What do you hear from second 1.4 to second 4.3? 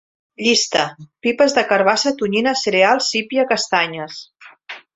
de carabassa, tonyina, cereals, sípia, castanyes